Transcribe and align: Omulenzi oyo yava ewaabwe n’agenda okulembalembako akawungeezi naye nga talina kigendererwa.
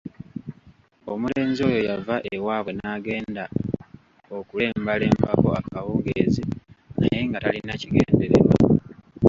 Omulenzi 1.11 1.61
oyo 1.69 1.79
yava 1.89 2.15
ewaabwe 2.33 2.71
n’agenda 2.77 3.43
okulembalembako 4.37 5.47
akawungeezi 5.59 6.43
naye 6.99 7.19
nga 7.27 7.39
talina 7.45 7.73
kigendererwa. 7.81 8.55